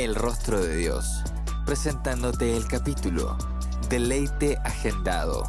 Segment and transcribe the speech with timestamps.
[0.00, 1.22] El rostro de Dios,
[1.66, 3.36] presentándote el capítulo
[3.90, 5.42] Deleite Agendado,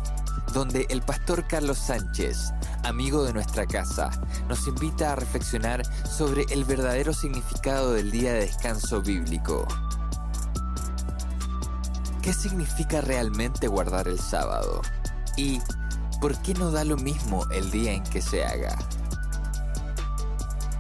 [0.54, 2.52] donde el pastor Carlos Sánchez,
[2.84, 4.10] amigo de nuestra casa,
[4.50, 9.66] nos invita a reflexionar sobre el verdadero significado del día de descanso bíblico.
[12.22, 14.82] ¿Qué significa realmente guardar el sábado?
[15.38, 15.62] ¿Y
[16.20, 18.78] por qué no da lo mismo el día en que se haga?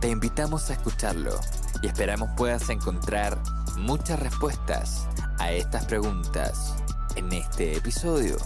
[0.01, 1.39] Te invitamos a escucharlo
[1.81, 3.41] y esperamos puedas encontrar
[3.77, 5.07] muchas respuestas
[5.39, 6.75] a estas preguntas
[7.15, 8.37] en este episodio.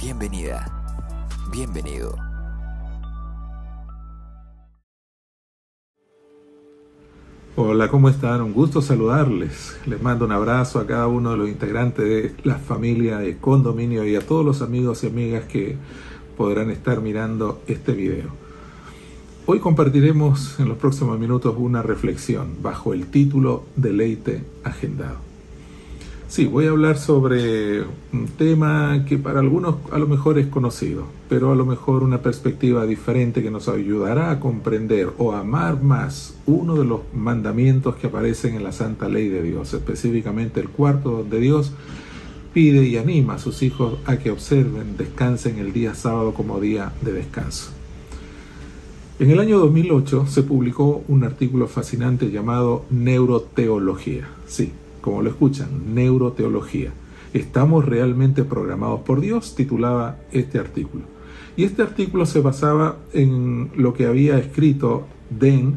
[0.00, 0.66] Bienvenida,
[1.50, 2.16] bienvenido.
[7.56, 8.42] Hola, ¿cómo están?
[8.42, 9.78] Un gusto saludarles.
[9.86, 14.04] Les mando un abrazo a cada uno de los integrantes de la familia de Condominio
[14.04, 15.76] y a todos los amigos y amigas que
[16.36, 18.43] podrán estar mirando este video.
[19.46, 25.18] Hoy compartiremos en los próximos minutos una reflexión bajo el título Deleite Agendado.
[26.28, 31.04] Sí, voy a hablar sobre un tema que para algunos a lo mejor es conocido,
[31.28, 36.38] pero a lo mejor una perspectiva diferente que nos ayudará a comprender o amar más
[36.46, 41.10] uno de los mandamientos que aparecen en la Santa Ley de Dios, específicamente el cuarto
[41.10, 41.70] donde Dios
[42.54, 46.94] pide y anima a sus hijos a que observen, descansen el día sábado como día
[47.02, 47.83] de descanso.
[49.16, 54.26] En el año 2008 se publicó un artículo fascinante llamado Neuroteología.
[54.48, 56.92] Sí, como lo escuchan, Neuroteología.
[57.32, 59.54] ¿Estamos realmente programados por Dios?
[59.54, 61.04] titulaba este artículo.
[61.56, 65.74] Y este artículo se basaba en lo que había escrito Dan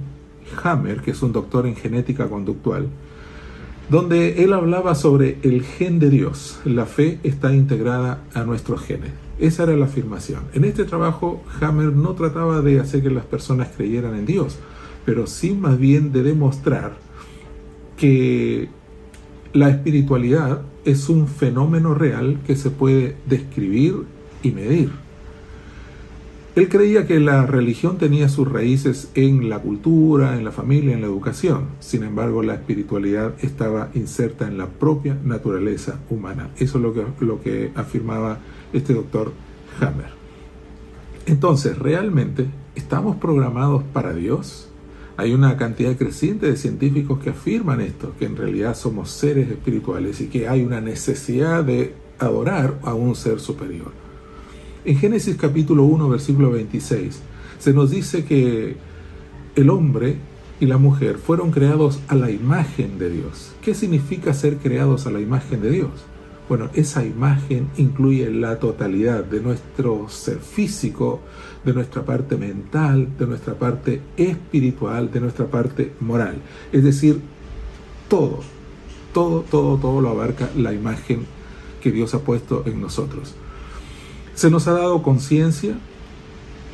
[0.64, 2.88] Hammer, que es un doctor en genética conductual,
[3.88, 6.60] donde él hablaba sobre el gen de Dios.
[6.66, 9.27] La fe está integrada a nuestros genes.
[9.40, 10.42] Esa era la afirmación.
[10.54, 14.58] En este trabajo, Hammer no trataba de hacer que las personas creyeran en Dios,
[15.06, 16.98] pero sí más bien de demostrar
[17.98, 18.70] que
[19.54, 24.04] la espiritualidad es un fenómeno real que se puede describir
[24.44, 24.90] y medir.
[26.56, 31.02] Él creía que la religión tenía sus raíces en la cultura, en la familia, en
[31.02, 31.66] la educación.
[31.80, 36.50] Sin embargo, la espiritualidad estaba inserta en la propia naturaleza humana.
[36.58, 38.40] Eso es lo que, lo que afirmaba
[38.74, 39.34] este doctor
[39.80, 40.18] Hammer.
[41.26, 44.70] Entonces, ¿realmente estamos programados para Dios?
[45.18, 50.22] Hay una cantidad creciente de científicos que afirman esto, que en realidad somos seres espirituales
[50.22, 53.92] y que hay una necesidad de adorar a un ser superior.
[54.86, 57.20] En Génesis capítulo 1, versículo 26,
[57.60, 58.78] se nos dice que
[59.56, 60.18] el hombre
[60.60, 63.52] y la mujer fueron creados a la imagen de Dios.
[63.62, 65.92] ¿Qué significa ser creados a la imagen de Dios?
[66.50, 71.20] Bueno, esa imagen incluye la totalidad de nuestro ser físico,
[71.66, 76.36] de nuestra parte mental, de nuestra parte espiritual, de nuestra parte moral.
[76.72, 77.20] Es decir,
[78.08, 78.40] todo,
[79.14, 81.26] todo, todo, todo lo abarca la imagen
[81.82, 83.36] que Dios ha puesto en nosotros.
[84.34, 85.76] Se nos ha dado conciencia,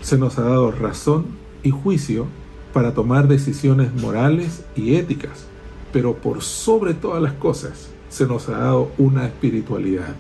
[0.02, 1.26] se nos ha dado razón
[1.64, 2.28] y juicio
[2.74, 5.48] para tomar decisiones morales y éticas,
[5.92, 10.14] pero por sobre todas las cosas se nos ha dado una espiritualidad,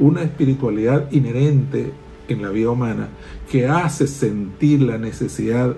[0.00, 1.92] una espiritualidad inherente
[2.26, 3.08] en la vida humana
[3.48, 5.76] que hace sentir la necesidad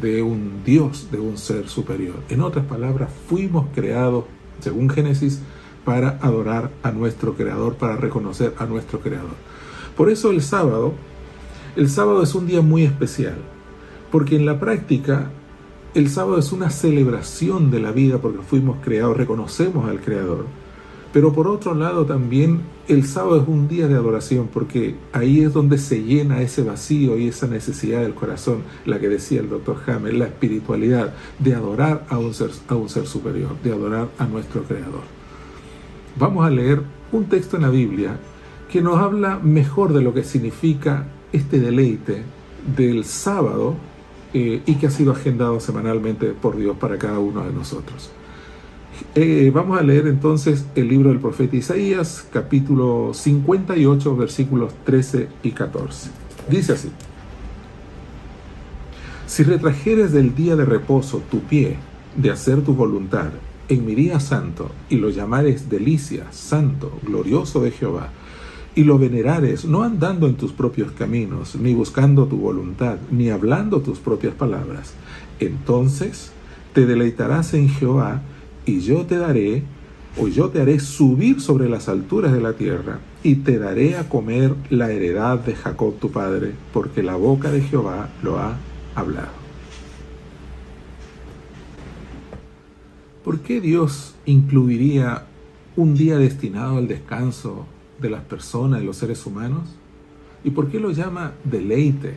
[0.00, 2.14] de un Dios, de un ser superior.
[2.28, 4.26] En otras palabras, fuimos creados,
[4.60, 5.40] según Génesis,
[5.84, 9.34] para adorar a nuestro Creador, para reconocer a nuestro Creador.
[9.96, 10.92] Por eso el sábado,
[11.74, 13.38] el sábado es un día muy especial,
[14.12, 15.32] porque en la práctica
[15.94, 20.46] el sábado es una celebración de la vida porque fuimos creados, reconocemos al Creador.
[21.12, 25.52] Pero por otro lado también el sábado es un día de adoración porque ahí es
[25.52, 29.78] donde se llena ese vacío y esa necesidad del corazón, la que decía el doctor
[29.86, 34.26] Hammer, la espiritualidad de adorar a un ser, a un ser superior, de adorar a
[34.26, 35.02] nuestro Creador.
[36.18, 36.82] Vamos a leer
[37.12, 38.18] un texto en la Biblia
[38.70, 42.22] que nos habla mejor de lo que significa este deleite
[42.76, 43.76] del sábado
[44.34, 48.10] eh, y que ha sido agendado semanalmente por Dios para cada uno de nosotros.
[49.14, 55.52] Eh, vamos a leer entonces el libro del profeta Isaías, capítulo 58, versículos 13 y
[55.52, 56.10] 14.
[56.48, 56.90] Dice así,
[59.26, 61.76] si retrajeres del día de reposo tu pie
[62.16, 63.28] de hacer tu voluntad
[63.68, 68.10] en mi día santo, y lo llamares delicia, santo, glorioso de Jehová,
[68.74, 73.80] y lo venerares, no andando en tus propios caminos, ni buscando tu voluntad, ni hablando
[73.82, 74.94] tus propias palabras,
[75.40, 76.32] entonces
[76.72, 78.22] te deleitarás en Jehová,
[78.68, 79.62] y yo te daré,
[80.20, 84.08] o yo te haré subir sobre las alturas de la tierra, y te daré a
[84.10, 88.56] comer la heredad de Jacob tu padre, porque la boca de Jehová lo ha
[88.94, 89.38] hablado.
[93.24, 95.24] ¿Por qué Dios incluiría
[95.74, 97.66] un día destinado al descanso
[98.00, 99.68] de las personas, de los seres humanos?
[100.44, 102.16] ¿Y por qué lo llama deleite?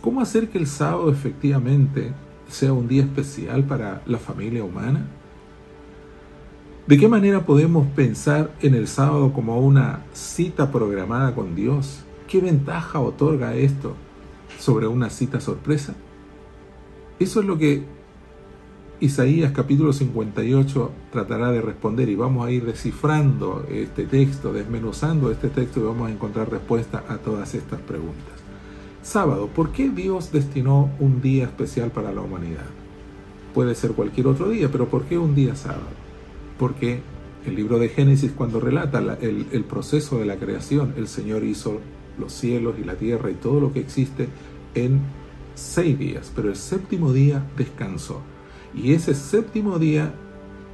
[0.00, 2.12] ¿Cómo hacer que el sábado efectivamente
[2.48, 5.06] sea un día especial para la familia humana?
[6.86, 12.00] ¿De qué manera podemos pensar en el sábado como una cita programada con Dios?
[12.26, 13.94] ¿Qué ventaja otorga esto
[14.58, 15.94] sobre una cita sorpresa?
[17.18, 17.84] Eso es lo que
[18.98, 25.48] Isaías capítulo 58 tratará de responder y vamos a ir descifrando este texto, desmenuzando este
[25.48, 28.34] texto y vamos a encontrar respuesta a todas estas preguntas.
[29.02, 32.66] Sábado, ¿por qué Dios destinó un día especial para la humanidad?
[33.54, 36.09] Puede ser cualquier otro día, pero ¿por qué un día sábado?
[36.60, 37.00] Porque
[37.46, 41.80] el libro de Génesis cuando relata el, el, proceso de la creación, el Señor hizo
[42.18, 44.28] los cielos y la tierra y todo lo que existe
[44.74, 45.00] en
[45.54, 48.20] seis días, pero el séptimo día descansó.
[48.74, 50.12] Y ese séptimo día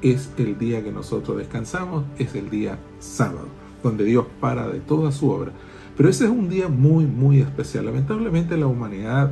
[0.02, 3.46] es el día que nosotros descansamos, es el día sábado,
[3.84, 5.52] donde Dios para de toda su obra.
[5.96, 7.86] Pero ese es un día muy, muy especial.
[7.86, 9.30] Lamentablemente la humanidad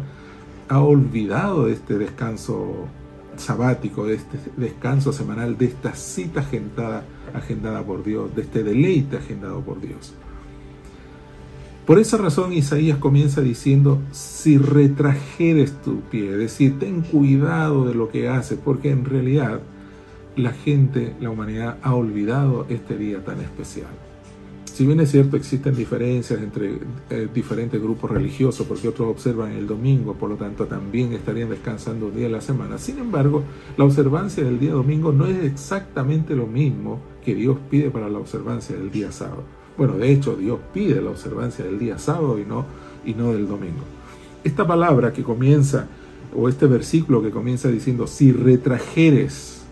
[0.69, 2.87] ha olvidado este descanso
[3.39, 7.05] sabático, de este descanso semanal, de esta cita agendada,
[7.35, 10.15] agendada por Dios, de este deleite agendado por Dios.
[11.87, 17.95] Por esa razón Isaías comienza diciendo, si retrajeres tu pie, es decir, ten cuidado de
[17.95, 19.61] lo que haces, porque en realidad
[20.37, 23.91] la gente, la humanidad ha olvidado este día tan especial.
[24.75, 29.69] Si bien es cierto, existen diferencias entre eh, diferentes grupos religiosos, porque otros observan el
[29.69, 32.77] domingo, por lo tanto también estarían descansando un día a la semana.
[32.77, 33.45] Sin embargo,
[33.77, 38.19] la observancia del día domingo no es exactamente lo mismo que Dios pide para la
[38.19, 39.45] observancia del día sábado.
[39.79, 42.67] Bueno, de hecho, Dios pide la observancia del día sábado y no,
[43.07, 43.85] y no del domingo.
[44.43, 45.87] Esta palabra que comienza,
[46.35, 49.63] o este versículo que comienza diciendo, si retrajeres,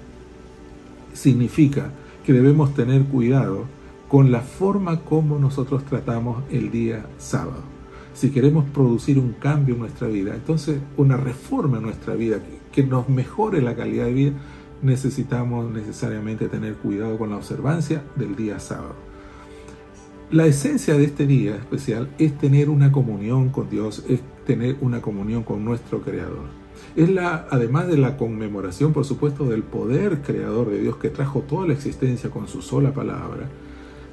[1.13, 1.91] significa
[2.25, 3.82] que debemos tener cuidado
[4.13, 7.63] con la forma como nosotros tratamos el día sábado.
[8.13, 12.37] Si queremos producir un cambio en nuestra vida, entonces una reforma en nuestra vida
[12.73, 14.33] que, nos mejore la calidad de vida,
[14.83, 18.97] necesitamos necesariamente tener cuidado con la observancia del día sábado.
[20.31, 25.01] La esencia de este día especial es tener una comunión con Dios, es tener una
[25.01, 26.51] comunión con nuestro Creador.
[26.97, 31.41] Es la, además de la conmemoración, por supuesto, del poder creador de Dios que trajo
[31.41, 33.49] toda la existencia con su sola palabra,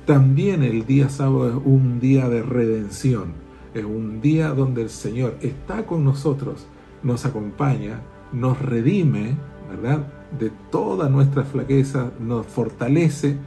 [0.09, 3.33] también el día sábado es un día de redención,
[3.75, 6.65] es un día donde el Señor está con nosotros,
[7.03, 8.01] nos acompaña,
[8.33, 9.35] nos redime,
[9.69, 10.11] ¿verdad?
[10.39, 13.37] De toda nuestra flaqueza, nos fortalece.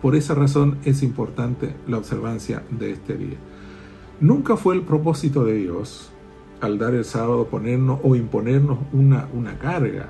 [0.00, 3.36] Por esa razón es importante la observancia de este día.
[4.18, 6.10] Nunca fue el propósito de Dios
[6.62, 10.08] al dar el sábado ponernos o imponernos una, una carga,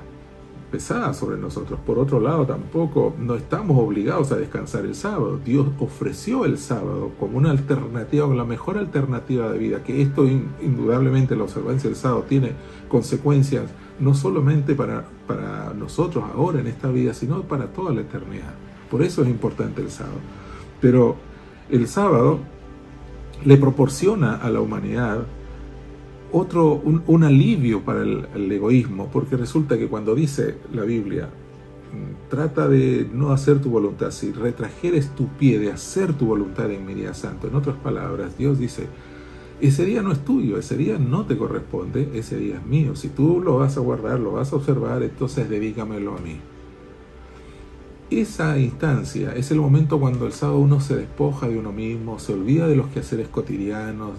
[0.71, 1.79] pesada sobre nosotros.
[1.87, 5.39] Por otro lado, tampoco no estamos obligados a descansar el sábado.
[5.45, 11.37] Dios ofreció el sábado como una alternativa, la mejor alternativa de vida, que esto indudablemente
[11.37, 12.53] la observancia del sábado tiene
[12.89, 13.65] consecuencias
[13.99, 18.55] no solamente para, para nosotros ahora en esta vida, sino para toda la eternidad.
[18.91, 20.19] Por eso es importante el sábado.
[20.81, 21.17] Pero
[21.71, 22.41] el sábado
[23.45, 25.27] le proporciona a la humanidad
[26.33, 32.69] otro, un, alivio para el, egoísmo, porque resulta que cuando dice la Biblia, mm, trata
[32.69, 36.95] de no hacer tu voluntad, si retrajeres tu pie de hacer tu voluntad en mi
[36.95, 38.89] día santo, en otras palabras, Dios dice,
[39.61, 42.95] ese día no es tuyo, ese día no te corresponde, ese día es mío.
[42.95, 46.39] Si tú lo vas a guardar, lo vas a observar, entonces dedícamelo a mí.
[48.11, 52.35] Esa instancia es el momento cuando el sábado uno se despoja de uno mismo, se
[52.35, 54.13] olvida de los quehaceres cotidianos,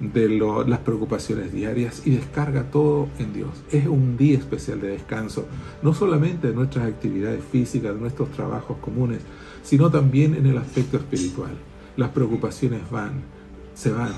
[0.00, 0.28] de,
[0.66, 3.50] las preocupaciones diarias y descarga todo en Dios.
[3.70, 5.46] Es un día especial de descanso,
[5.82, 9.20] no solamente de nuestras actividades físicas, de nuestros trabajos comunes,
[9.62, 11.52] sino también en el aspecto espiritual.
[11.96, 13.22] Las preocupaciones van,
[13.74, 14.12] se van,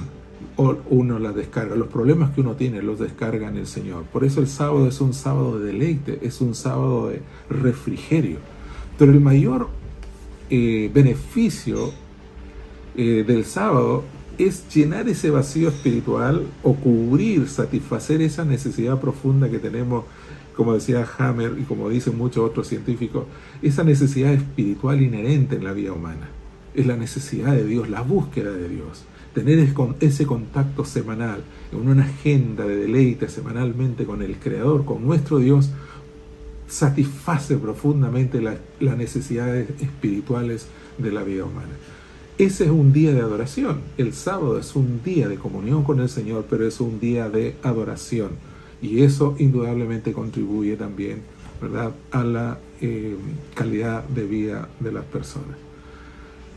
[0.56, 1.76] o uno las descarga.
[1.76, 4.04] Los problemas que uno tiene los descarga en el Señor.
[4.04, 8.38] Por eso el sábado es un sábado de deleite, es un sábado de refrigerio.
[8.99, 9.68] Pero el mayor
[10.50, 11.92] eh, beneficio
[12.97, 14.02] eh, del sábado
[14.38, 20.04] es llenar ese vacío espiritual o cubrir, satisfacer esa necesidad profunda que tenemos,
[20.57, 23.25] como decía Hammer y como dicen muchos otros científicos,
[23.62, 26.28] esa necesidad espiritual inherente en la vida humana.
[26.75, 29.04] Es la necesidad de Dios, la búsqueda de Dios.
[29.35, 29.59] Tener
[30.00, 31.42] ese contacto semanal,
[31.73, 35.71] en una agenda de deleite semanalmente con el Creador, con nuestro Dios,
[36.68, 40.68] satisface profundamente las necesidades espirituales
[40.99, 41.75] de la vida humana.
[42.38, 43.80] Ese es un día de adoración.
[43.97, 47.57] El sábado es un día de comunión con el Señor, pero es un día de
[47.64, 48.30] adoración.
[48.80, 51.23] Y eso indudablemente contribuye también
[51.61, 51.90] ¿verdad?
[52.12, 53.16] a la eh,
[53.54, 55.57] calidad de vida de las personas.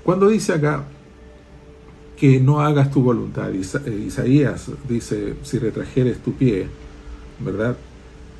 [0.03, 0.83] Cuando dice acá
[2.15, 6.67] que no hagas tu voluntad, eh, Isaías dice, si retrajeres tu pie,
[7.39, 7.75] ¿verdad?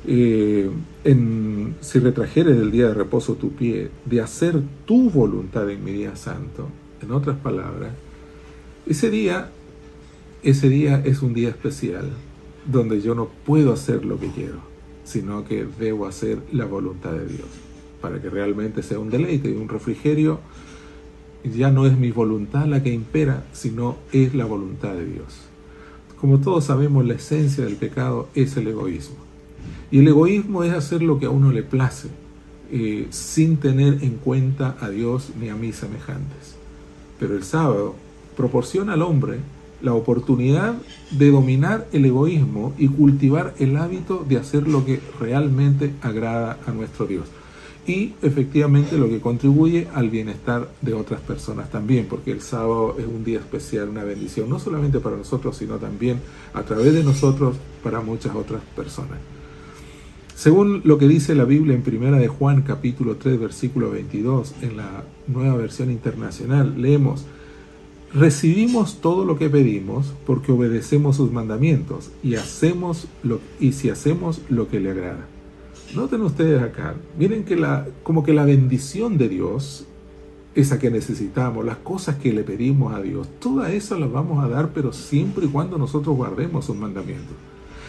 [0.06, 0.70] Eh,
[1.02, 5.90] en, si retrajeres del día de reposo tu pie, de hacer tu voluntad en mi
[5.90, 6.68] día santo,
[7.02, 7.92] en otras palabras,
[8.86, 9.50] ese día,
[10.42, 12.10] ese día es un día especial
[12.66, 14.58] donde yo no puedo hacer lo que quiero,
[15.04, 17.48] sino que debo hacer la voluntad de Dios,
[18.00, 20.40] para que realmente sea un deleite y un refrigerio.
[21.44, 25.42] Ya no es mi voluntad la que impera, sino es la voluntad de Dios.
[26.20, 29.16] Como todos sabemos, la esencia del pecado es el egoísmo.
[29.90, 32.08] Y el egoísmo es hacer lo que a uno le place,
[32.70, 36.51] eh, sin tener en cuenta a Dios ni a mis semejantes.
[37.22, 37.94] Pero el sábado
[38.36, 39.38] proporciona al hombre
[39.80, 40.74] la oportunidad
[41.12, 46.72] de dominar el egoísmo y cultivar el hábito de hacer lo que realmente agrada a
[46.72, 47.26] nuestro Dios.
[47.86, 53.06] Y efectivamente lo que contribuye al bienestar de otras personas también, porque el sábado es
[53.06, 56.18] un día especial, una bendición, no solamente para nosotros, sino también
[56.54, 59.18] a través de nosotros para muchas otras personas.
[60.42, 64.76] Según lo que dice la Biblia en Primera de Juan capítulo 3 versículo 22 en
[64.76, 67.26] la nueva versión internacional, leemos,
[68.12, 74.40] recibimos todo lo que pedimos porque obedecemos sus mandamientos y hacemos lo y si hacemos
[74.48, 75.28] lo que le agrada.
[75.94, 79.86] Noten ustedes acá, miren que la como que la bendición de Dios
[80.56, 84.48] esa que necesitamos, las cosas que le pedimos a Dios, todas esas las vamos a
[84.48, 87.36] dar, pero siempre y cuando nosotros guardemos sus mandamientos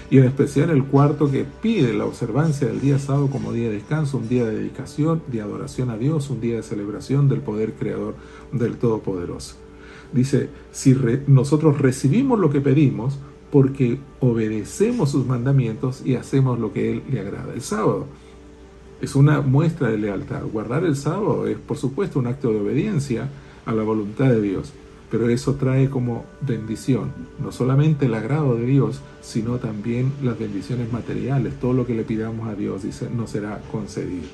[0.10, 3.76] y en especial el cuarto que pide la observancia del día sábado como día de
[3.76, 7.74] descanso, un día de dedicación, de adoración a Dios, un día de celebración del poder
[7.74, 8.16] creador
[8.52, 9.56] del Todopoderoso.
[10.12, 10.96] Dice, si
[11.28, 13.18] nosotros recibimos lo que pedimos
[13.52, 17.54] porque obedecemos sus mandamientos y hacemos lo que Él le agrada.
[17.54, 18.08] El sábado
[19.00, 20.44] es una muestra de lealtad.
[20.52, 23.30] Guardar el sábado es, por supuesto, un acto de obediencia
[23.66, 24.74] a la voluntad de Dios
[25.14, 30.92] pero eso trae como bendición, no solamente el agrado de Dios, sino también las bendiciones
[30.92, 34.26] materiales, todo lo que le pidamos a Dios dice, nos será concedido.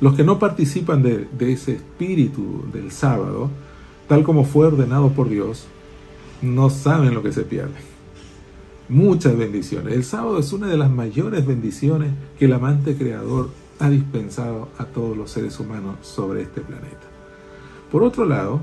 [0.00, 3.50] Los que no participan de, de ese espíritu del sábado,
[4.08, 5.68] tal como fue ordenado por Dios,
[6.42, 7.78] no saben lo que se pierde.
[8.88, 9.94] Muchas bendiciones.
[9.94, 14.86] El sábado es una de las mayores bendiciones que el amante creador ha dispensado a
[14.86, 17.06] todos los seres humanos sobre este planeta.
[17.92, 18.60] Por otro lado,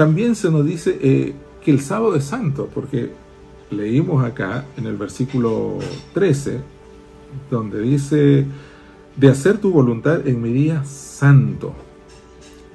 [0.00, 3.10] también se nos dice eh, que el sábado es santo, porque
[3.70, 5.78] leímos acá en el versículo
[6.14, 6.58] 13,
[7.50, 8.46] donde dice,
[9.14, 11.74] de hacer tu voluntad en mi día santo.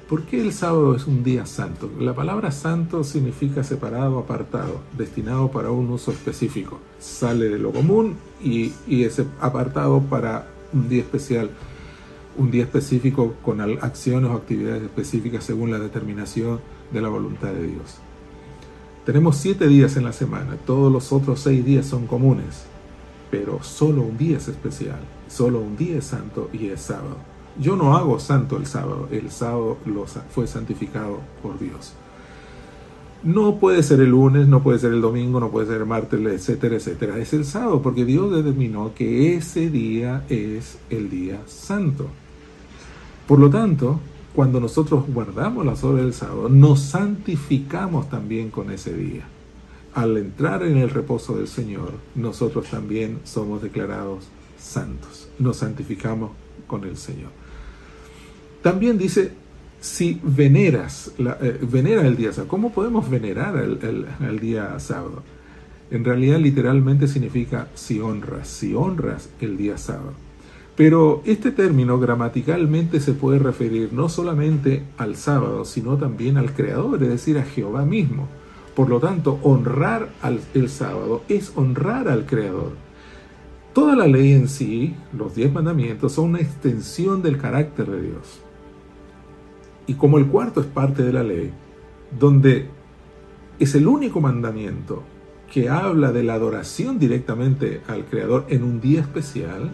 [0.08, 1.90] ¿Por qué el sábado es un día santo?
[1.98, 6.78] La palabra santo significa separado, apartado, destinado para un uso específico.
[7.00, 11.50] Sale de lo común y, y es apartado para un día especial,
[12.38, 17.66] un día específico con acciones o actividades específicas según la determinación de la voluntad de
[17.66, 17.96] Dios.
[19.04, 22.64] Tenemos siete días en la semana, todos los otros seis días son comunes,
[23.30, 27.16] pero solo un día es especial, solo un día es santo y es sábado.
[27.58, 29.78] Yo no hago santo el sábado, el sábado
[30.30, 31.94] fue santificado por Dios.
[33.22, 36.20] No puede ser el lunes, no puede ser el domingo, no puede ser el martes,
[36.20, 37.18] etcétera, etcétera.
[37.18, 42.08] Es el sábado porque Dios determinó que ese día es el día santo.
[43.26, 44.00] Por lo tanto,
[44.36, 49.22] cuando nosotros guardamos las horas del sábado, nos santificamos también con ese día.
[49.94, 54.26] Al entrar en el reposo del Señor, nosotros también somos declarados
[54.58, 55.30] santos.
[55.38, 56.32] Nos santificamos
[56.66, 57.30] con el Señor.
[58.62, 59.32] También dice,
[59.80, 65.22] si veneras, eh, venera el día sábado, ¿cómo podemos venerar el día sábado?
[65.90, 70.25] En realidad literalmente significa si honras, si honras el día sábado.
[70.76, 77.02] Pero este término gramaticalmente se puede referir no solamente al sábado, sino también al Creador,
[77.02, 78.28] es decir, a Jehová mismo.
[78.74, 82.72] Por lo tanto, honrar al, el sábado es honrar al Creador.
[83.72, 88.40] Toda la ley en sí, los diez mandamientos, son una extensión del carácter de Dios.
[89.86, 91.52] Y como el cuarto es parte de la ley,
[92.18, 92.68] donde
[93.58, 95.02] es el único mandamiento
[95.50, 99.70] que habla de la adoración directamente al Creador en un día especial,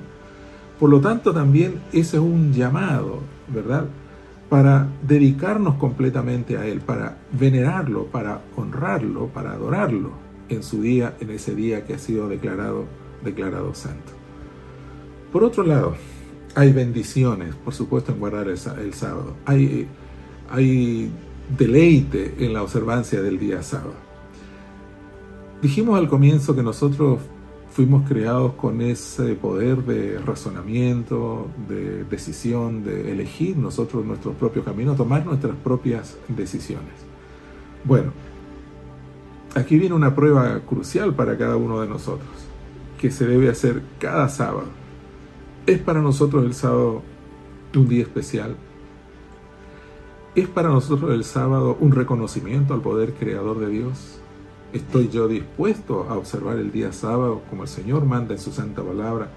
[0.79, 3.87] por lo tanto también ese es un llamado, ¿verdad?
[4.49, 10.11] Para dedicarnos completamente a Él, para venerarlo, para honrarlo, para adorarlo
[10.49, 12.85] en su día, en ese día que ha sido declarado,
[13.25, 14.13] declarado santo.
[15.33, 15.95] Por otro lado,
[16.55, 19.35] hay bendiciones, por supuesto, en guardar el, sábado.
[19.47, 19.87] Hay,
[20.51, 21.11] hay
[21.57, 23.95] deleite en la observancia del día sábado.
[25.63, 27.21] Dijimos al comienzo que nosotros
[27.73, 34.95] fuimos creados con ese poder de razonamiento, de decisión, de elegir nosotros nuestro propio camino,
[34.95, 36.93] tomar nuestras propias decisiones.
[37.85, 38.13] Bueno,
[39.55, 42.29] aquí viene una prueba crucial para cada uno de nosotros,
[43.01, 44.67] que se debe hacer cada sábado.
[45.67, 47.03] ¿Es para nosotros el sábado
[47.75, 48.55] un día especial?
[50.35, 54.22] ¿Es para nosotros el sábado un reconocimiento al poder creador de Dios?
[54.73, 58.83] ¿Estoy yo dispuesto a observar el día sábado como el Señor manda en su santa
[58.83, 59.29] palabra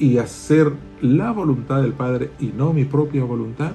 [0.00, 3.72] y hacer la voluntad del Padre y no mi propia voluntad?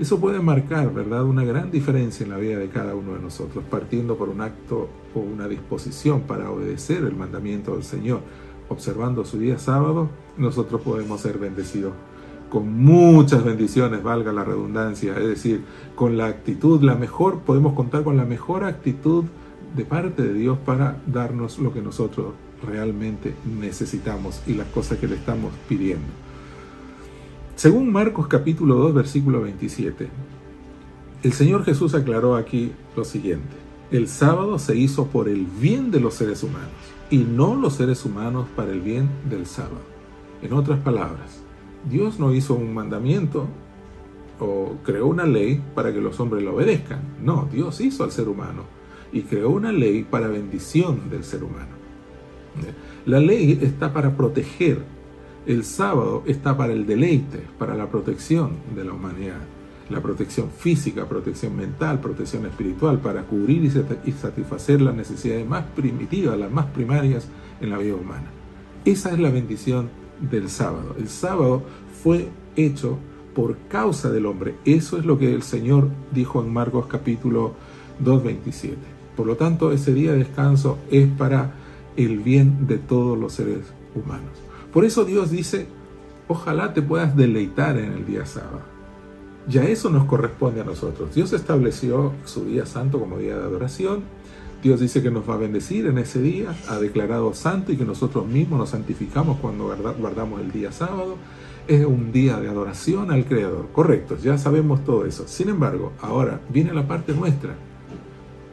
[0.00, 3.62] Eso puede marcar, ¿verdad?, una gran diferencia en la vida de cada uno de nosotros,
[3.70, 8.20] partiendo por un acto o una disposición para obedecer el mandamiento del Señor
[8.68, 11.92] observando su día sábado, nosotros podemos ser bendecidos
[12.50, 18.02] con muchas bendiciones, valga la redundancia, es decir, con la actitud, la mejor, podemos contar
[18.02, 19.24] con la mejor actitud
[19.74, 22.34] de parte de Dios para darnos lo que nosotros
[22.66, 26.06] realmente necesitamos y las cosas que le estamos pidiendo.
[27.56, 30.08] Según Marcos capítulo 2 versículo 27,
[31.22, 33.56] el Señor Jesús aclaró aquí lo siguiente,
[33.90, 36.70] el sábado se hizo por el bien de los seres humanos
[37.10, 39.92] y no los seres humanos para el bien del sábado.
[40.42, 41.42] En otras palabras,
[41.88, 43.46] Dios no hizo un mandamiento
[44.40, 47.00] o creó una ley para que los hombres lo obedezcan.
[47.22, 48.81] No, Dios hizo al ser humano
[49.12, 51.82] y creó una ley para bendición del ser humano.
[53.06, 54.78] La ley está para proteger,
[55.46, 59.40] el sábado está para el deleite, para la protección de la humanidad
[59.92, 66.38] la protección física, protección mental, protección espiritual, para cubrir y satisfacer las necesidades más primitivas,
[66.38, 67.28] las más primarias
[67.60, 68.30] en la vida humana.
[68.84, 70.96] Esa es la bendición del sábado.
[70.98, 71.62] El sábado
[72.02, 72.98] fue hecho
[73.34, 74.54] por causa del hombre.
[74.64, 77.54] Eso es lo que el Señor dijo en Marcos capítulo
[78.02, 78.91] 2.27.
[79.16, 81.54] Por lo tanto, ese día de descanso es para
[81.96, 84.30] el bien de todos los seres humanos.
[84.72, 85.66] Por eso Dios dice,
[86.28, 88.60] ojalá te puedas deleitar en el día sábado.
[89.48, 91.14] Ya eso nos corresponde a nosotros.
[91.14, 94.02] Dios estableció su día santo como día de adoración.
[94.62, 97.84] Dios dice que nos va a bendecir en ese día, ha declarado santo y que
[97.84, 101.16] nosotros mismos nos santificamos cuando guardamos el día sábado.
[101.66, 103.68] Es un día de adoración al Creador.
[103.72, 105.26] Correcto, ya sabemos todo eso.
[105.26, 107.56] Sin embargo, ahora viene la parte nuestra.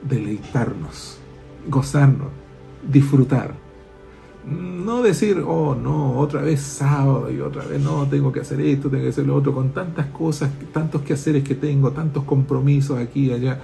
[0.03, 1.17] Deleitarnos,
[1.67, 2.29] gozarnos,
[2.87, 3.53] disfrutar
[4.45, 8.89] no decir, oh no, otra vez sábado y otra vez no, tengo que hacer esto,
[8.89, 13.27] tengo que hacer lo otro, con tantas cosas, tantos quehaceres que tengo, tantos compromisos aquí
[13.27, 13.59] y allá,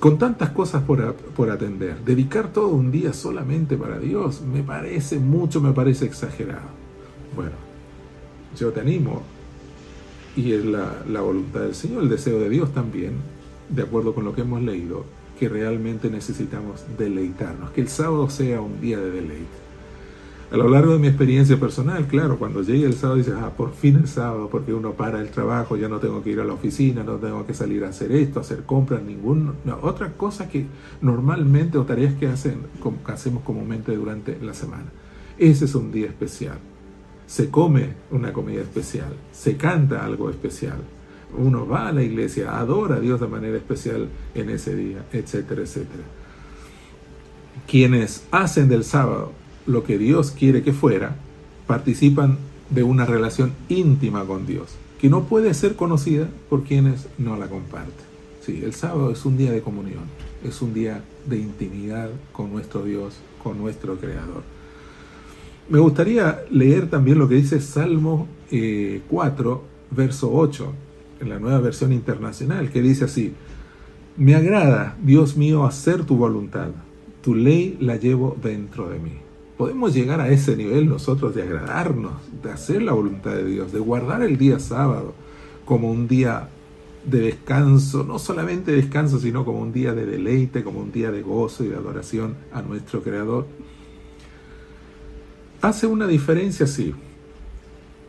[0.00, 2.02] con tantas cosas por, por atender.
[2.04, 6.78] Dedicar todo un día solamente para Dios me parece mucho, me parece exagerado.
[7.36, 7.52] Bueno,
[8.58, 9.22] yo te animo,
[10.34, 13.12] y es la, la voluntad del Señor, el deseo de Dios también,
[13.68, 15.04] de acuerdo con lo que hemos leído,
[15.38, 19.68] que realmente necesitamos deleitarnos, que el sábado sea un día de deleite.
[20.50, 23.74] A lo largo de mi experiencia personal, claro, cuando llegue el sábado dices, ah, por
[23.74, 26.54] fin el sábado, porque uno para el trabajo, ya no tengo que ir a la
[26.54, 29.52] oficina, no tengo que salir a hacer esto, hacer compras, ninguna
[29.82, 30.64] otra cosa que
[31.02, 32.62] normalmente o tareas que, hacen,
[33.04, 34.86] que hacemos comúnmente durante la semana.
[35.36, 36.58] Ese es un día especial.
[37.26, 40.78] Se come una comida especial, se canta algo especial,
[41.36, 45.62] uno va a la iglesia, adora a Dios de manera especial en ese día, etcétera,
[45.62, 46.04] etcétera.
[47.66, 49.32] Quienes hacen del sábado
[49.66, 51.16] lo que Dios quiere que fuera,
[51.66, 52.38] participan
[52.70, 57.48] de una relación íntima con Dios, que no puede ser conocida por quienes no la
[57.48, 58.08] comparten.
[58.40, 60.04] Sí, el sábado es un día de comunión,
[60.42, 64.42] es un día de intimidad con nuestro Dios, con nuestro Creador.
[65.68, 70.72] Me gustaría leer también lo que dice Salmo 4, eh, verso 8,
[71.20, 73.34] en la nueva versión internacional, que dice así,
[74.16, 76.70] me agrada, Dios mío, hacer tu voluntad,
[77.22, 79.28] tu ley la llevo dentro de mí
[79.58, 83.80] podemos llegar a ese nivel nosotros de agradarnos, de hacer la voluntad de Dios, de
[83.80, 85.14] guardar el día sábado
[85.64, 86.48] como un día
[87.04, 91.22] de descanso, no solamente descanso, sino como un día de deleite, como un día de
[91.22, 93.46] gozo y de adoración a nuestro Creador.
[95.60, 96.94] Hace una diferencia, sí.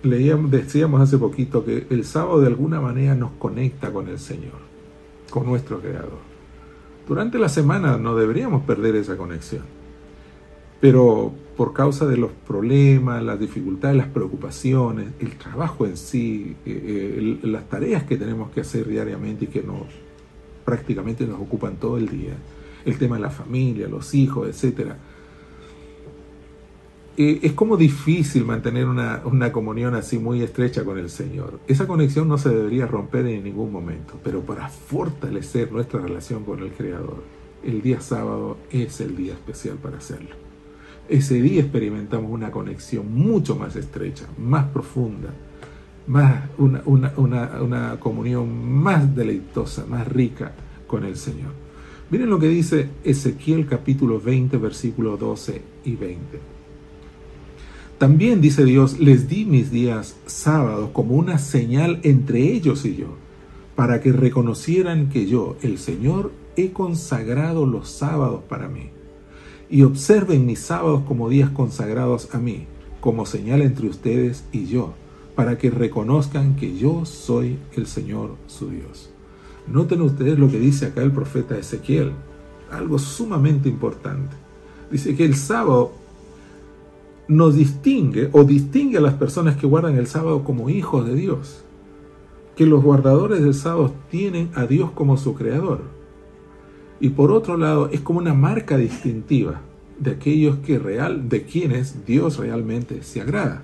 [0.03, 4.59] Leíamos, decíamos hace poquito que el sábado de alguna manera nos conecta con el Señor,
[5.29, 6.19] con nuestro Creador.
[7.07, 9.63] Durante la semana no deberíamos perder esa conexión.
[10.79, 17.39] Pero por causa de los problemas, las dificultades, las preocupaciones, el trabajo en sí, eh,
[17.43, 19.81] eh, las tareas que tenemos que hacer diariamente y que nos
[20.63, 22.33] prácticamente nos ocupan todo el día,
[22.85, 24.97] el tema de la familia, los hijos, etcétera,
[27.19, 31.59] eh, es como difícil mantener una, comunión así muy estrecha con el Señor.
[31.67, 36.63] Esa conexión no se debería romper en ningún momento, pero para fortalecer nuestra relación con
[36.63, 37.21] el Creador,
[37.63, 40.49] el día sábado es el día especial para hacerlo
[41.09, 45.33] ese día experimentamos una conexión mucho más estrecha, más profunda,
[46.07, 46.83] más una,
[47.17, 50.53] una, comunión más deleitosa, más rica
[50.87, 51.51] con el Señor.
[52.11, 56.58] Miren lo que dice Ezequiel capítulo 20, versículos 12 y 20.
[57.99, 63.17] También dice Dios, les di mis días sábados como una señal entre ellos y yo,
[63.75, 68.91] para que reconocieran que yo, el Señor, he consagrado los sábados para mí
[69.69, 72.67] y observen mis sábados como días consagrados a mí,
[73.01, 74.93] como señal entre ustedes y yo,
[75.35, 79.09] para que reconozcan que yo soy el Señor su Dios.
[79.67, 82.13] Noten ustedes lo que dice acá el profeta Ezequiel,
[82.71, 84.37] algo sumamente importante.
[84.89, 85.98] Dice que el sábado
[87.29, 91.63] nos distingue o distingue a las personas que guardan el sábado como hijos de Dios.
[92.57, 95.99] Que los guardadores del sábado tienen a Dios como su creador
[96.99, 99.61] y por otro lado es como una marca distintiva
[99.99, 103.63] de aquellos que real, de quienes Dios realmente se agrada.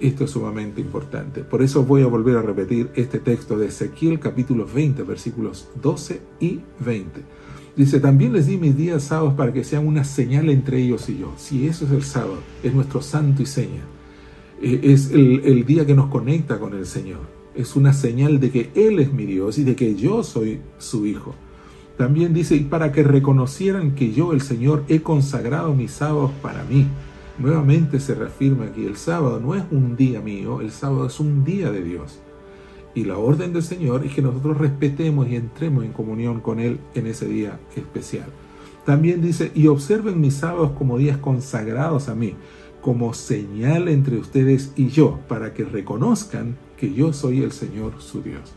[0.00, 1.42] Esto es sumamente importante.
[1.42, 6.20] Por eso voy a volver a repetir este texto de Ezequiel capítulo 20, versículos 12
[6.40, 7.20] y 20.
[7.76, 11.18] Dice, también les di mis días sábados para que sean una señal entre ellos y
[11.18, 11.32] yo.
[11.36, 13.82] Si eso es el sábado, es nuestro santo y seña.
[14.62, 17.20] Eh, es el, el día que nos conecta con el Señor.
[17.54, 21.06] Es una señal de que Él es mi Dios y de que yo soy su
[21.06, 21.34] Hijo.
[21.96, 26.64] También dice, y para que reconocieran que yo, el Señor, he consagrado mis sábados para
[26.64, 26.86] mí.
[27.38, 31.44] Nuevamente se reafirma que el sábado no es un día mío, el sábado es un
[31.44, 32.20] día de Dios.
[32.94, 36.78] Y la orden del Señor es que nosotros respetemos y entremos en comunión con Él
[36.94, 38.26] en ese día especial.
[38.84, 42.34] También dice, y observen mis sábados como días consagrados a mí,
[42.80, 48.22] como señal entre ustedes y yo, para que reconozcan que yo soy el Señor su
[48.22, 48.52] Dios.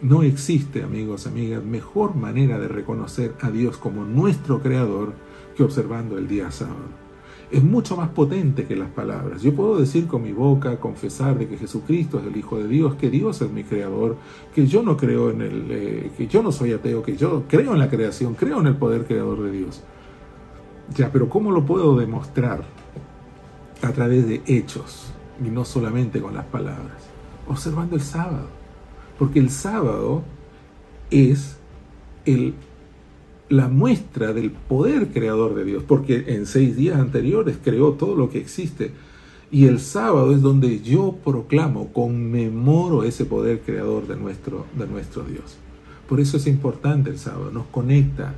[0.00, 5.12] No existe, amigos, amigas, mejor manera de reconocer a Dios como nuestro creador
[5.56, 6.99] que observando el día sábado.
[7.50, 9.42] Es mucho más potente que las palabras.
[9.42, 12.94] Yo puedo decir con mi boca, confesar de que Jesucristo es el Hijo de Dios,
[12.94, 14.16] que Dios es mi creador,
[14.54, 17.72] que yo no creo en el, eh, que yo no soy ateo, que yo creo
[17.72, 19.82] en la creación, creo en el poder creador de Dios.
[20.94, 22.62] Ya, pero ¿cómo lo puedo demostrar?
[23.82, 25.12] A través de hechos
[25.44, 27.08] y no solamente con las palabras.
[27.48, 28.60] Observando el sábado
[29.20, 30.22] porque el sábado
[31.10, 31.58] es
[32.24, 32.54] el,
[33.50, 38.30] la muestra del poder creador de Dios, porque en seis días anteriores creó todo lo
[38.30, 38.92] que existe.
[39.50, 45.24] Y el sábado es donde yo proclamo, conmemoro ese poder creador de nuestro, de nuestro
[45.24, 45.58] Dios.
[46.08, 48.34] Por eso es importante el sábado, nos conecta.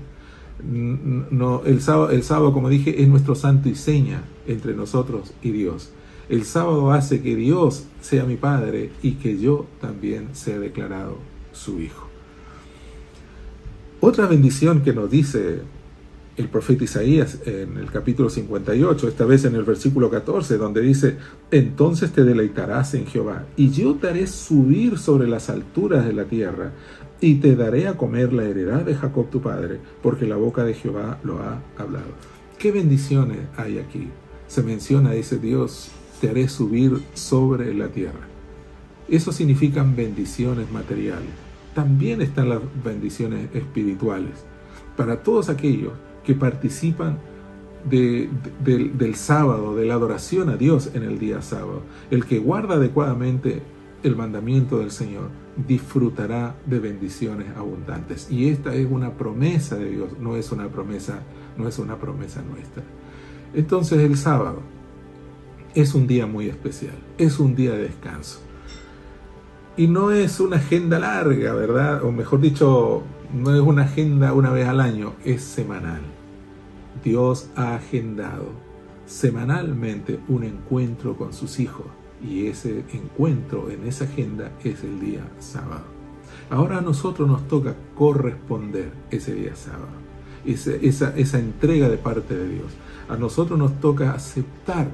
[0.65, 5.51] No, el, sábado, el sábado, como dije, es nuestro santo y seña entre nosotros y
[5.51, 5.91] Dios.
[6.31, 11.19] El sábado hace que Dios sea mi Padre y que yo también sea declarado
[11.53, 12.12] su Hijo.
[14.05, 15.61] Otra bendición que nos dice
[16.37, 21.19] el profeta Isaías en el capítulo 58, esta vez en el versículo 14, donde dice,
[21.53, 26.25] entonces te deleitarás en Jehová, y yo te haré subir sobre las alturas de la
[26.25, 26.73] tierra,
[27.21, 30.75] y te daré a comer la heredad de Jacob tu padre, porque la boca de
[30.75, 32.11] Jehová lo ha hablado.
[32.59, 34.09] ¿Qué bendiciones hay aquí?
[34.49, 38.27] Se menciona, dice Dios, te haré subir sobre la tierra.
[39.09, 41.52] Eso significan bendiciones materiales.
[41.75, 44.45] También están las bendiciones espirituales.
[44.97, 45.93] Para todos aquellos
[46.25, 47.19] que participan
[47.89, 53.63] del sábado, de la adoración a Dios en el día sábado, el que guarda adecuadamente
[54.03, 55.31] el mandamiento del Señor
[55.67, 58.31] disfrutará de bendiciones abundantes.
[58.31, 61.23] Y esta es una promesa de Dios, no es una promesa,
[61.57, 62.83] no es una promesa nuestra.
[63.55, 64.61] Entonces el sábado
[65.75, 68.41] es un día muy especial, es un día de descanso.
[69.77, 72.05] Y no es una agenda larga, ¿verdad?
[72.05, 76.03] O mejor dicho, no es una agenda una vez al año, es semanal.
[77.03, 78.51] Dios ha agendado
[79.07, 81.87] semanalmente un encuentro con sus hijos
[82.23, 85.85] y ese encuentro en esa agenda es el día sábado.
[86.51, 89.89] Ahora a nosotros nos toca corresponder ese día sábado,
[90.45, 90.75] esa,
[91.17, 92.73] esa, entrega de parte de Dios.
[93.09, 94.89] A nosotros nos toca aceptar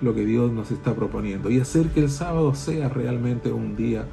[0.00, 4.06] lo que Dios nos está proponiendo y hacer que el sábado sea realmente un día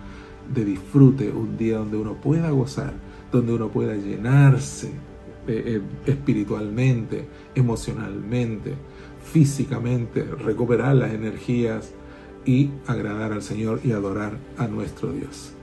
[0.53, 2.93] de disfrute, un día donde uno pueda gozar,
[3.31, 4.91] donde uno pueda llenarse
[5.47, 8.73] eh, espiritualmente, emocionalmente,
[9.23, 11.91] físicamente, recuperar las energías
[12.45, 15.53] y agradar al Señor y adorar a nuestro Dios.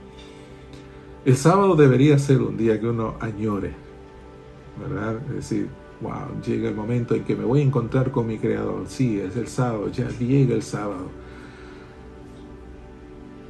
[1.25, 3.73] El sábado debería ser un día que uno añore,
[4.79, 5.19] ¿verdad?
[5.29, 5.67] Es decir,
[6.01, 8.85] wow, llega el momento en que me voy a encontrar con mi Creador.
[8.87, 11.07] Sí, es el sábado, ya llega el sábado.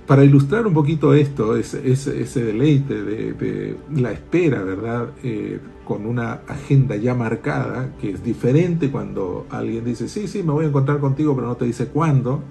[0.08, 5.10] Para ilustrar un poquito esto, ese, deleite de, la espera, ¿verdad?
[5.22, 10.54] Eh, con una agenda ya marcada, que es diferente cuando alguien dice, sí, sí, me
[10.54, 12.41] voy a encontrar contigo, pero no te dice cuándo.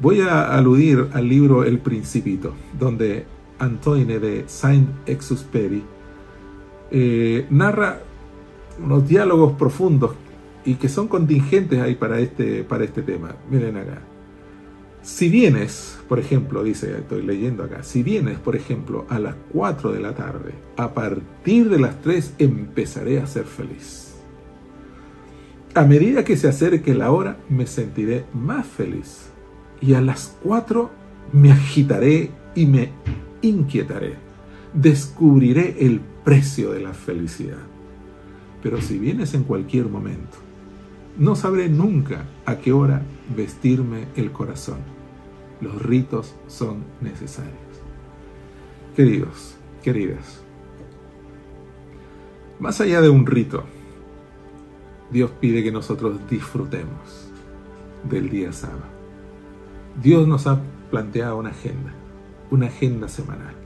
[0.00, 3.24] Voy a aludir al libro El Principito, donde
[3.58, 5.82] Antoine de Saint-Exupéry
[6.90, 8.00] eh, narra
[8.84, 10.12] unos diálogos profundos
[10.64, 13.34] y que son contingentes ahí para este, para este tema.
[13.50, 14.13] Miren acá.
[15.04, 19.92] Si vienes, por ejemplo, dice, estoy leyendo acá, si vienes, por ejemplo, a las 4
[19.92, 24.14] de la tarde, a partir de las 3 empezaré a ser feliz.
[25.74, 29.26] A medida que se acerque la hora, me sentiré más feliz.
[29.82, 30.90] Y a las 4
[31.32, 32.88] me agitaré y me
[33.42, 34.14] inquietaré.
[34.72, 37.58] Descubriré el precio de la felicidad.
[38.62, 40.38] Pero si vienes en cualquier momento,
[41.18, 43.02] no sabré nunca a qué hora
[43.34, 44.78] vestirme el corazón.
[45.60, 47.54] Los ritos son necesarios.
[48.96, 50.44] Queridos, queridas,
[52.58, 53.64] más allá de un rito,
[55.10, 57.30] Dios pide que nosotros disfrutemos
[58.08, 58.94] del día sábado.
[60.00, 60.60] Dios nos ha
[60.90, 61.92] planteado una agenda,
[62.50, 63.63] una agenda semanal.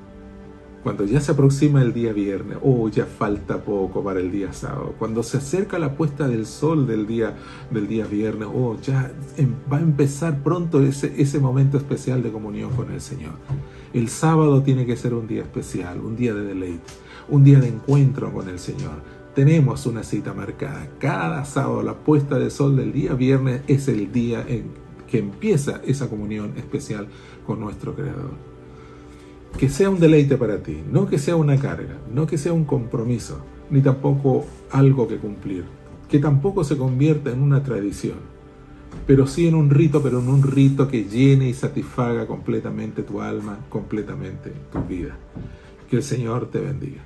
[0.89, 4.95] Cuando ya se aproxima el día viernes, oh, ya falta poco para el día sábado.
[4.99, 7.37] Cuando se acerca la puesta del sol del día,
[7.71, 12.33] del día viernes, oh, ya em, va a empezar pronto ese, ese momento especial de
[12.33, 13.35] comunión con el Señor.
[13.93, 16.91] El sábado tiene que ser un día especial, un día de deleite,
[17.29, 19.03] un día de encuentro con el Señor.
[19.35, 20.89] Tenemos una cita marcada.
[20.99, 24.71] Cada sábado, la puesta del sol del día viernes es el día en
[25.07, 27.09] que empieza esa comunión especial
[27.47, 28.48] con nuestro Creador
[29.59, 32.65] que sea un deleite para ti, no que sea una carga, no que sea un
[32.65, 33.41] compromiso,
[33.71, 35.65] ni tampoco algo que cumplir,
[36.09, 38.19] que tampoco se convierta en una tradición,
[39.05, 43.21] pero sí en un rito, pero en un rito que llene y satisfaga completamente tu
[43.21, 45.19] alma, completamente tu vida.
[45.91, 47.03] Que el Señor te bendiga.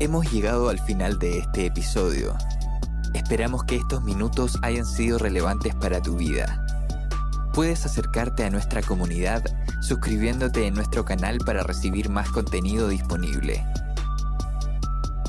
[0.00, 2.34] Hemos llegado al final de este episodio.
[3.14, 6.67] Esperamos que estos minutos hayan sido relevantes para tu vida.
[7.58, 9.42] Puedes acercarte a nuestra comunidad
[9.80, 13.66] suscribiéndote en nuestro canal para recibir más contenido disponible.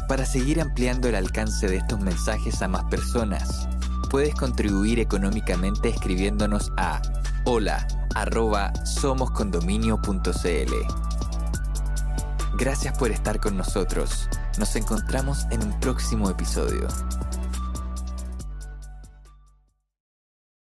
[0.08, 3.68] Para seguir ampliando el alcance de estos mensajes a más personas,
[4.12, 7.02] puedes contribuir económicamente escribiéndonos a
[7.46, 7.88] hola
[12.60, 14.30] Gracias por estar con nosotros.
[14.60, 16.89] Nos encontramos en un próximo episodio.